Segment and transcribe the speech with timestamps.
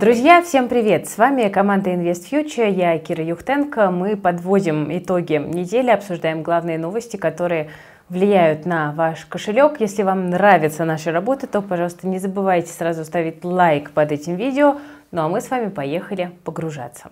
[0.00, 1.10] Друзья, всем привет!
[1.10, 3.90] С вами команда Invest Future, я Кира Юхтенко.
[3.90, 7.68] Мы подводим итоги недели, обсуждаем главные новости, которые
[8.08, 9.78] влияют на ваш кошелек.
[9.78, 14.78] Если вам нравится наша работа, то, пожалуйста, не забывайте сразу ставить лайк под этим видео.
[15.10, 17.10] Ну а мы с вами поехали погружаться.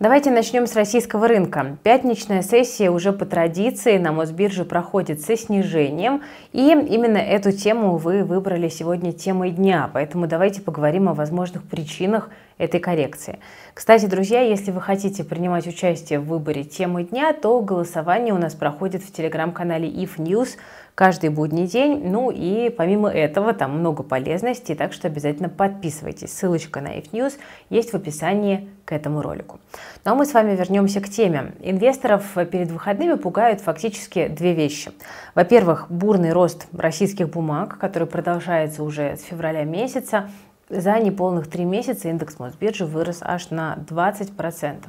[0.00, 1.76] Давайте начнем с российского рынка.
[1.82, 6.22] Пятничная сессия уже по традиции на Мосбирже проходит со снижением,
[6.52, 12.30] и именно эту тему вы выбрали сегодня темой дня, поэтому давайте поговорим о возможных причинах
[12.60, 13.38] этой коррекции.
[13.72, 18.54] Кстати, друзья, если вы хотите принимать участие в выборе темы дня, то голосование у нас
[18.54, 20.50] проходит в телеграм-канале If News
[20.94, 22.02] каждый будний день.
[22.04, 26.36] Ну и помимо этого там много полезностей, так что обязательно подписывайтесь.
[26.36, 27.38] Ссылочка на If News
[27.70, 29.58] есть в описании к этому ролику.
[30.04, 31.52] Ну а мы с вами вернемся к теме.
[31.60, 34.90] Инвесторов перед выходными пугают фактически две вещи.
[35.34, 40.28] Во-первых, бурный рост российских бумаг, который продолжается уже с февраля месяца.
[40.70, 44.84] За неполных три месяца индекс Мосбиржи вырос аж на 20%.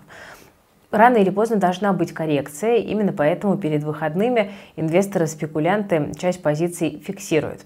[0.92, 7.62] Рано или поздно должна быть коррекция, именно поэтому перед выходными инвесторы-спекулянты часть позиций фиксируют.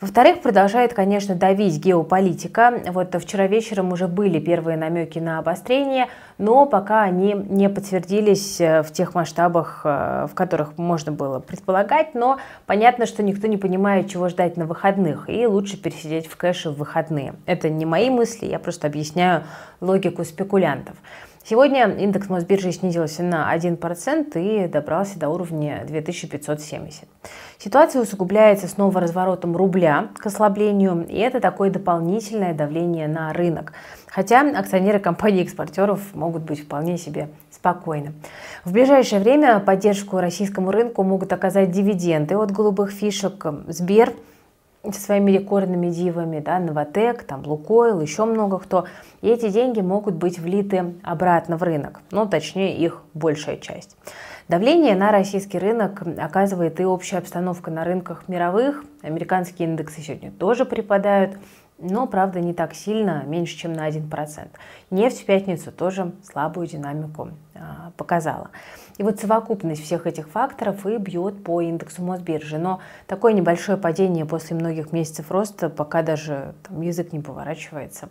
[0.00, 2.80] Во-вторых, продолжает, конечно, давить геополитика.
[2.92, 6.06] Вот вчера вечером уже были первые намеки на обострение,
[6.38, 12.14] но пока они не подтвердились э, в тех масштабах, э, в которых можно было предполагать,
[12.14, 16.70] но понятно, что никто не понимает, чего ждать на выходных, и лучше пересидеть в кэше
[16.70, 17.34] в выходные.
[17.46, 19.42] Это не мои мысли, я просто объясняю
[19.80, 20.96] логику спекулянтов.
[21.48, 27.08] Сегодня индекс Мосбиржи снизился на 1% и добрался до уровня 2570.
[27.56, 33.72] Ситуация усугубляется снова разворотом рубля к ослаблению, и это такое дополнительное давление на рынок.
[34.08, 38.12] Хотя акционеры компаний-экспортеров могут быть вполне себе спокойны.
[38.66, 43.46] В ближайшее время поддержку российскому рынку могут оказать дивиденды от голубых фишек.
[43.68, 44.12] Сбер–
[44.92, 48.86] своими рекордными дивами, да, Новотек, там, Лукойл, еще много кто.
[49.20, 53.96] И эти деньги могут быть влиты обратно в рынок, ну, точнее, их большая часть.
[54.48, 58.82] Давление на российский рынок оказывает и общая обстановка на рынках мировых.
[59.02, 61.36] Американские индексы сегодня тоже припадают,
[61.78, 64.48] но, правда, не так сильно, меньше, чем на 1%.
[64.90, 68.50] Нефть в пятницу тоже слабую динамику а, показала.
[68.96, 72.58] И вот совокупность всех этих факторов и бьет по индексу Мосбиржи.
[72.58, 78.08] Но такое небольшое падение после многих месяцев роста, пока даже там, язык не поворачивается,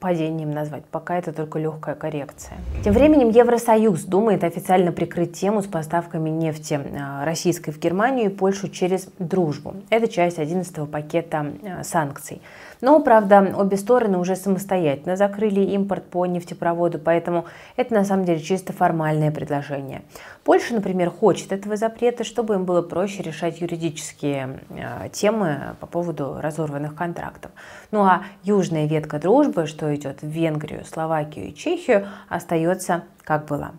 [0.00, 0.84] падением назвать.
[0.86, 2.56] Пока это только легкая коррекция.
[2.84, 8.34] Тем временем Евросоюз думает официально прикрыть тему с поставками нефти а, российской в Германию и
[8.34, 9.74] Польшу через дружбу.
[9.90, 12.40] Это часть 11 пакета а, санкций.
[12.80, 17.46] Но, правда, обе стороны уже самостоятельно закрыли импорт по нефтепроводу, поэтому
[17.76, 20.02] это на самом деле чисто формальное предложение.
[20.44, 26.36] Польша, например, хочет этого запрета, чтобы им было проще решать юридические э, темы по поводу
[26.40, 27.50] разорванных контрактов.
[27.90, 33.72] Ну а южная ветка дружбы, что идет в Венгрию, Словакию и Чехию, остается как была.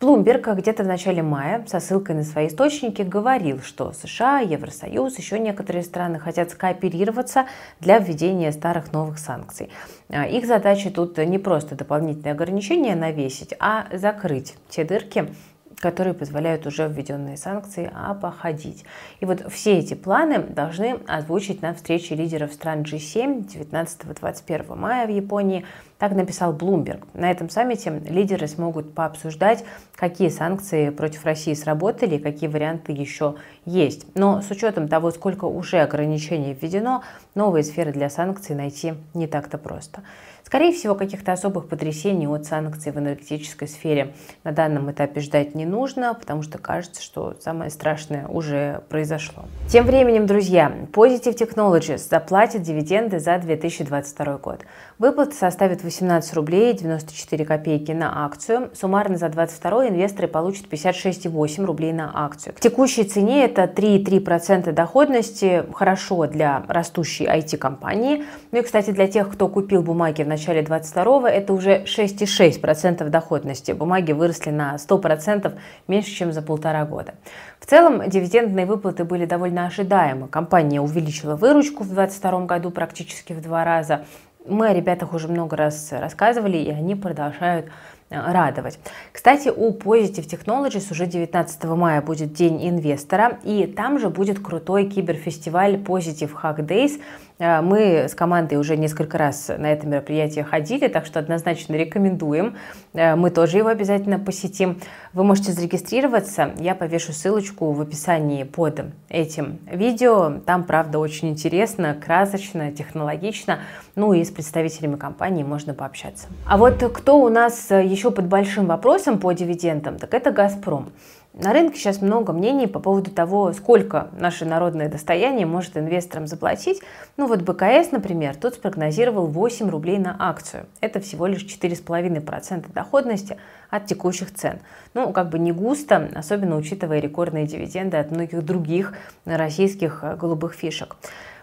[0.00, 5.40] Блумберг где-то в начале мая со ссылкой на свои источники говорил, что США, Евросоюз, еще
[5.40, 7.46] некоторые страны хотят скооперироваться
[7.80, 9.70] для введения старых новых санкций.
[10.08, 15.34] А, их задача тут не просто дополнительные ограничения навесить, а закрыть те дырки,
[15.80, 18.84] которые позволяют уже введенные санкции обходить.
[19.20, 25.10] И вот все эти планы должны озвучить на встрече лидеров стран G7 19-21 мая в
[25.10, 25.64] Японии.
[25.98, 27.06] Так написал Bloomberg.
[27.14, 29.64] На этом саммите лидеры смогут пообсуждать,
[29.96, 34.06] какие санкции против России сработали какие варианты еще есть.
[34.14, 37.02] Но с учетом того, сколько уже ограничений введено,
[37.34, 40.02] новые сферы для санкций найти не так-то просто.
[40.48, 45.66] Скорее всего, каких-то особых потрясений от санкций в энергетической сфере на данном этапе ждать не
[45.66, 49.44] нужно, потому что кажется, что самое страшное уже произошло.
[49.68, 54.60] Тем временем, друзья, Positive Technologies заплатит дивиденды за 2022 год.
[54.98, 58.70] Выплата составит 18 рублей 94 копейки на акцию.
[58.74, 62.52] Суммарно за 2022 инвесторы получат 56,8 рублей на акцию.
[62.56, 65.64] К текущей цене это 3,3% доходности.
[65.72, 68.24] Хорошо для растущей IT-компании.
[68.50, 73.70] Ну и, кстати, для тех, кто купил бумаги в начале 22 это уже 6,6% доходности.
[73.70, 75.56] Бумаги выросли на 100%
[75.86, 77.14] меньше, чем за полтора года.
[77.60, 80.26] В целом, дивидендные выплаты были довольно ожидаемы.
[80.26, 84.04] Компания увеличила выручку в 2022 году практически в два раза.
[84.44, 87.70] Мы о ребятах уже много раз рассказывали, и они продолжают
[88.10, 88.78] радовать.
[89.12, 94.86] Кстати, у Positive Technologies уже 19 мая будет День инвестора, и там же будет крутой
[94.86, 97.00] киберфестиваль Positive Hack Days,
[97.38, 102.56] Э, мы с командой уже несколько раз на это мероприятие ходили, так что однозначно рекомендуем.
[102.94, 104.80] Э, мы тоже его обязательно посетим.
[105.12, 106.52] Вы можете зарегистрироваться.
[106.58, 110.40] Я повешу ссылочку в описании под этим видео.
[110.44, 113.60] Там, правда, очень интересно, красочно, технологично.
[113.94, 116.26] Ну и с представителями компании можно пообщаться.
[116.46, 120.90] А вот кто у нас еще под большим вопросом по дивидендам, так это «Газпром».
[121.34, 126.80] На рынке сейчас много мнений по поводу того, сколько наше народное достояние может инвесторам заплатить.
[127.16, 130.66] Ну вот БКС, например, тут спрогнозировал 8 рублей на акцию.
[130.80, 133.36] Это всего лишь 4,5% доходности
[133.70, 134.58] от текущих цен.
[134.94, 138.94] Ну, как бы не густо, особенно учитывая рекордные дивиденды от многих других
[139.24, 140.96] российских голубых фишек.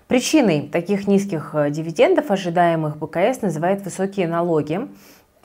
[0.07, 4.81] Причиной таких низких дивидендов, ожидаемых БКС, называют высокие налоги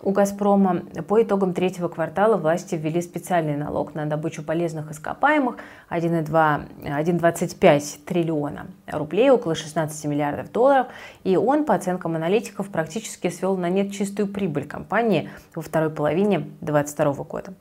[0.02, 0.82] у «Газпрома».
[1.08, 5.56] По итогам третьего квартала власти ввели специальный налог на добычу полезных ископаемых
[5.90, 10.88] 1,25 триллиона рублей, около 16 миллиардов долларов.
[11.24, 16.48] И он, по оценкам аналитиков, практически свел на нет чистую прибыль компании во второй половине
[16.60, 17.52] 2022 года.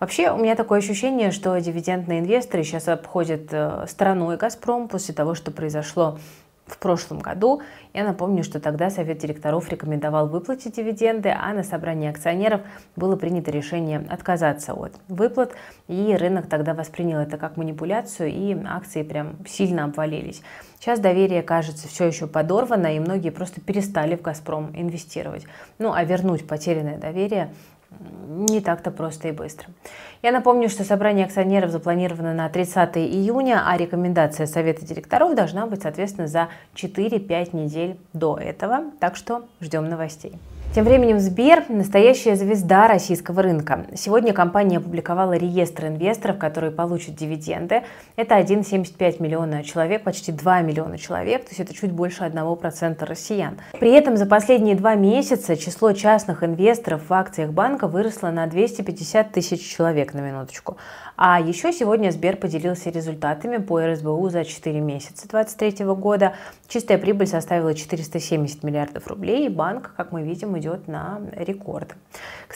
[0.00, 5.34] Вообще, у меня такое ощущение, что дивидендные инвесторы сейчас обходят э, стороной «Газпром» после того,
[5.34, 6.18] что произошло
[6.70, 7.62] в прошлом году.
[7.94, 12.60] Я напомню, что тогда Совет директоров рекомендовал выплатить дивиденды, а на собрании акционеров
[12.96, 15.54] было принято решение отказаться от выплат,
[15.88, 20.42] и рынок тогда воспринял это как манипуляцию, и акции прям сильно обвалились.
[20.78, 25.44] Сейчас доверие, кажется, все еще подорвано, и многие просто перестали в «Газпром» инвестировать.
[25.78, 27.52] Ну, а вернуть потерянное доверие
[28.28, 29.68] не так-то просто и быстро.
[30.22, 35.82] Я напомню, что собрание акционеров запланировано на 30 июня, а рекомендация Совета директоров должна быть,
[35.82, 38.84] соответственно, за 4-5 недель до этого.
[39.00, 40.32] Так что ждем новостей.
[40.74, 43.86] Тем временем Сбер– настоящая звезда российского рынка.
[43.96, 47.84] Сегодня компания опубликовала реестр инвесторов, которые получат дивиденды.
[48.16, 53.58] Это 1,75 миллиона человек, почти 2 миллиона человек, то есть это чуть больше 1% россиян.
[53.80, 59.32] При этом за последние два месяца число частных инвесторов в акциях банка выросло на 250
[59.32, 60.76] тысяч человек на минуточку.
[61.20, 66.36] А еще сегодня Сбер поделился результатами по РСБУ за 4 месяца 2023 года.
[66.68, 71.96] Чистая прибыль составила 470 миллиардов рублей, и банк, как мы видим, идет на рекорд.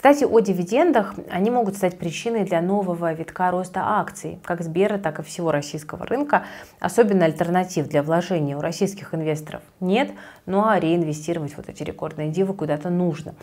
[0.02, 1.14] Кстати, о дивидендах.
[1.30, 6.04] Они могут стать причиной для нового витка роста акций, как Сбера, так и всего российского
[6.04, 6.42] рынка.
[6.80, 10.10] Особенно альтернатив для вложения у российских инвесторов нет,
[10.44, 13.36] ну а реинвестировать вот эти рекордные дивы куда-то нужно.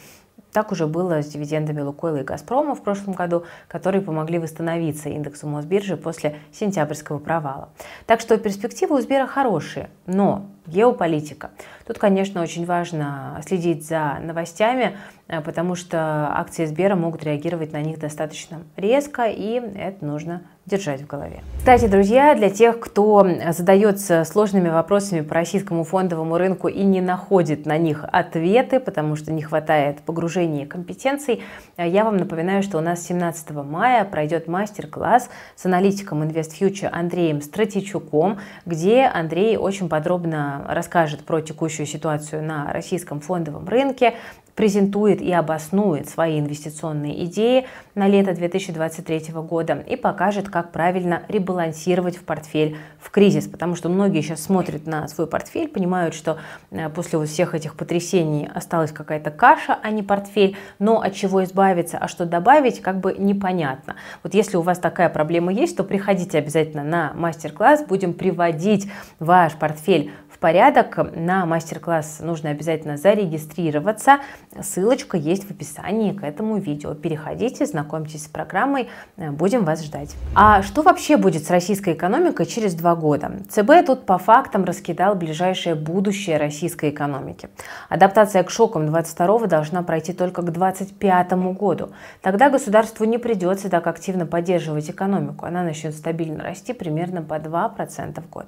[0.52, 5.48] Так уже было с дивидендами Лукойла и Газпрома в прошлом году, которые помогли восстановиться индексу
[5.48, 7.70] Мосбиржи после сентябрьского провала.
[8.06, 11.52] Так что перспективы у Сбера хорошие, но геополитика.
[11.86, 17.82] Тут, конечно, очень важно следить за новостями, э, потому что акции Сбера могут реагировать на
[17.82, 21.42] них достаточно резко, и это нужно держать в голове.
[21.58, 27.66] Кстати, друзья, для тех, кто задается сложными вопросами по российскому фондовому рынку и не находит
[27.66, 31.44] на них ответы, потому что не хватает погружения компетенций,
[31.78, 38.40] я вам напоминаю, что у нас 17 мая пройдет мастер-класс с аналитиком InvestFuture Андреем Стратичуком,
[38.66, 44.14] где Андрей очень подробно расскажет про текущую ситуацию на российском фондовом рынке,
[44.60, 52.18] презентует и обоснует свои инвестиционные идеи на лето 2023 года и покажет, как правильно ребалансировать
[52.18, 56.38] в портфель в кризис, потому что многие сейчас смотрят на свой портфель, понимают, что
[56.72, 61.44] э, после вот всех этих потрясений осталась какая-то каша, а не портфель, но от чего
[61.44, 63.96] избавиться, а что добавить, как бы непонятно.
[64.24, 69.54] Вот если у вас такая проблема есть, то приходите обязательно на мастер-класс, будем приводить ваш
[69.54, 70.98] портфель порядок.
[71.16, 74.20] На мастер-класс нужно обязательно зарегистрироваться.
[74.62, 76.94] Ссылочка есть в описании к этому видео.
[76.94, 80.16] Переходите, знакомьтесь с программой, будем вас ждать.
[80.36, 83.32] А что вообще будет с российской экономикой через два года?
[83.50, 87.50] ЦБ тут по фактам раскидал ближайшее будущее российской экономики.
[87.90, 91.90] Адаптация к шокам 22 должна пройти только к 25 году.
[92.22, 95.46] Тогда государству не придется так активно поддерживать экономику.
[95.46, 98.46] Она начнет стабильно расти примерно по 2% в год.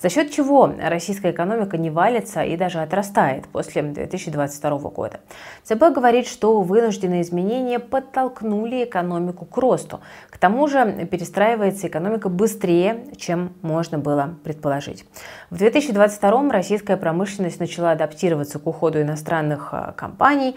[0.00, 5.20] За счет чего российская российская экономика не валится и даже отрастает после 2022 года.
[5.64, 10.00] ЦБ говорит, что вынужденные изменения подтолкнули экономику к росту.
[10.30, 15.04] К тому же перестраивается экономика быстрее, чем можно было предположить.
[15.50, 20.56] В 2022 российская промышленность начала адаптироваться к уходу иностранных э, компаний,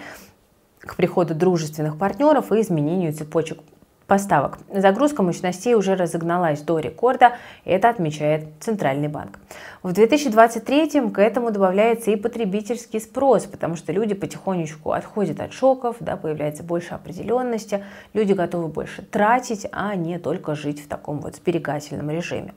[0.80, 3.60] к приходу дружественных партнеров и изменению цепочек
[4.08, 4.58] поставок.
[4.74, 7.32] Загрузка мощностей уже разогналась до рекорда,
[7.66, 9.40] это отмечает Центральный банк.
[9.84, 15.98] В 2023 к этому добавляется и потребительский спрос, потому что люди потихонечку отходят от шоков,
[16.00, 21.36] да, появляется больше определенности, люди готовы больше тратить, а не только жить в таком вот
[21.36, 22.54] сберегательном режиме.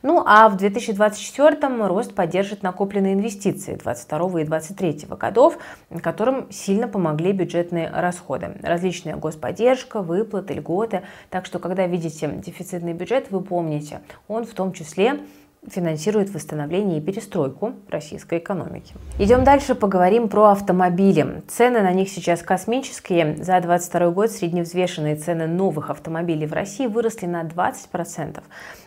[0.00, 5.58] Ну а в 2024 рост поддержит накопленные инвестиции 2022 и 2023 годов,
[6.02, 8.56] которым сильно помогли бюджетные расходы.
[8.62, 11.02] Различная господдержка, выплаты, льготы.
[11.28, 15.20] Так что, когда видите дефицитный бюджет, вы помните, он в том числе
[15.68, 18.94] финансирует восстановление и перестройку российской экономики.
[19.18, 21.42] Идем дальше, поговорим про автомобили.
[21.48, 23.36] Цены на них сейчас космические.
[23.36, 28.40] За 2022 год средневзвешенные цены новых автомобилей в России выросли на 20%.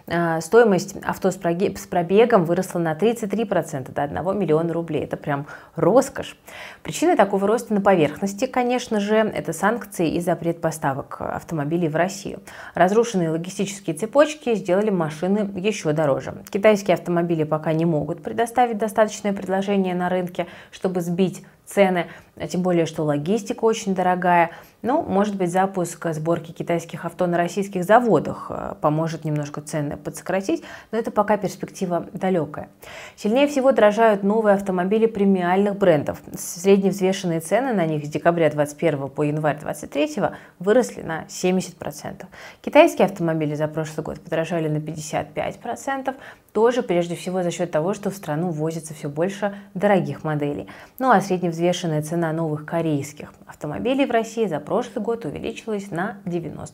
[0.07, 5.03] А, стоимость авто с пробегом выросла на 33% до 1 миллиона рублей.
[5.03, 6.37] Это прям роскошь.
[6.81, 12.41] Причиной такого роста на поверхности, конечно же, это санкции и запрет поставок автомобилей в Россию.
[12.73, 16.35] Разрушенные логистические цепочки сделали машины еще дороже.
[16.49, 22.07] Китайские автомобили пока не могут предоставить достаточное предложение на рынке, чтобы сбить цены,
[22.49, 24.51] тем более, что логистика очень дорогая.
[24.85, 30.61] Ну, может быть, запуск сборки китайских авто на российских заводах э, поможет немножко цены подсократить,
[30.91, 32.67] но это пока перспектива далекая.
[33.15, 36.21] Сильнее всего дорожают новые автомобили премиальных брендов.
[36.37, 42.25] Средневзвешенные цены на них с декабря 2021 по январь 2023 выросли на 70%.
[42.61, 46.13] Китайские автомобили за прошлый год подорожали на 55%,
[46.51, 50.67] тоже прежде всего за счет того, что в страну возится все больше дорогих моделей.
[50.99, 56.69] Ну а средневзвешенная цена новых корейских автомобилей в России за прошлый год увеличилась на 90%.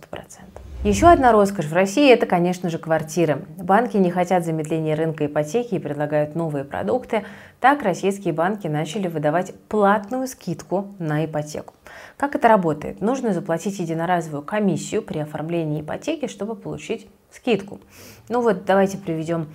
[0.84, 3.44] Еще одна роскошь в России– это, конечно же, квартиры.
[3.58, 7.26] Банки не хотят замедления рынка ипотеки и предлагают новые продукты.
[7.60, 11.74] Так российские банки начали выдавать платную скидку на ипотеку.
[12.16, 13.02] Как это работает?
[13.02, 17.82] Нужно заплатить единоразовую комиссию при оформлении ипотеки, чтобы получить скидку.
[18.30, 19.48] Ну вот давайте приведем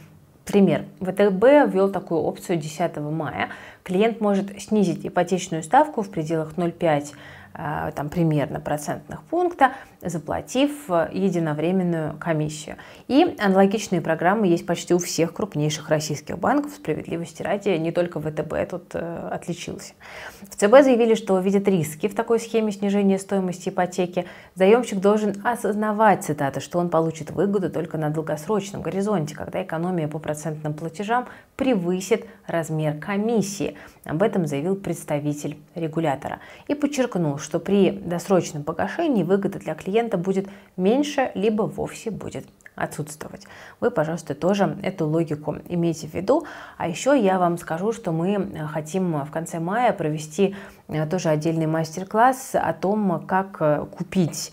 [0.45, 0.85] Пример.
[1.01, 3.49] ВТБ ввел такую опцию 10 мая.
[3.83, 7.07] Клиент может снизить ипотечную ставку в пределах 0,5 Э,
[7.55, 9.73] там, примерно процентных пункта,
[10.05, 12.77] заплатив э, единовременную комиссию.
[13.09, 16.73] И аналогичные программы есть почти у всех крупнейших российских банков.
[16.75, 19.95] Справедливости ради, не только ВТБ тут э, отличился.
[20.43, 24.27] В ЦБ заявили, что видят риски в такой схеме снижения стоимости ипотеки.
[24.55, 30.19] Заемщик должен осознавать, цитата, что он получит выгоду только на долгосрочном горизонте, когда экономия по
[30.19, 33.77] процентным платежам превысит размер комиссии.
[34.05, 36.41] Об этом заявил представитель регулятора.
[36.69, 43.47] И подчеркнул, что при досрочном погашении выгода для клиента будет меньше, либо вовсе будет отсутствовать.
[43.81, 46.45] Вы, пожалуйста, тоже эту логику имейте в виду.
[46.77, 50.57] А еще я вам скажу, что мы хотим в конце мая провести
[50.89, 54.53] э, тоже отдельный мастер-класс о том, как э, купить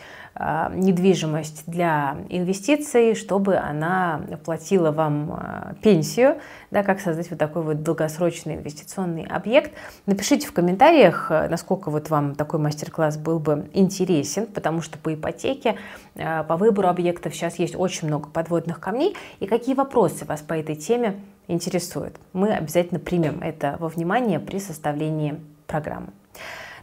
[0.74, 6.38] недвижимость для инвестиций, чтобы она платила вам а, пенсию,
[6.72, 9.72] да, как создать вот такой вот долгосрочный инвестиционный объект.
[10.06, 15.14] Напишите в комментариях, э, насколько вот вам такой мастер-класс был бы интересен, потому что по
[15.14, 15.78] ипотеке,
[16.16, 20.54] а, по выбору объектов сейчас есть очень много подводных камней, и какие вопросы вас по
[20.54, 22.16] этой теме интересуют.
[22.34, 26.08] Мы обязательно примем это во внимание при составлении программы.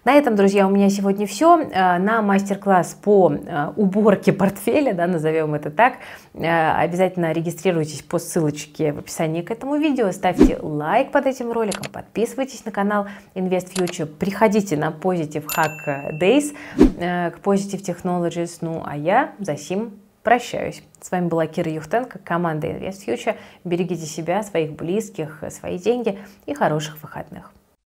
[0.09, 1.61] На этом, друзья, у меня сегодня все.
[1.61, 5.97] Э, на мастер-класс по э, уборке портфеля, да, назовем это так,
[6.33, 11.93] э, обязательно регистрируйтесь по ссылочке в описании к этому видео, ставьте лайк под этим роликом,
[11.93, 16.55] подписывайтесь на канал Invest Future, приходите на Positive Hack Days
[16.97, 20.83] к Positive Technologies, ну а я за сим прощаюсь.
[21.03, 23.37] С вами была Кира Юхтенко, команда Invest Future.
[23.63, 27.53] Берегите себя, своих близких, свои деньги и хороших выходных.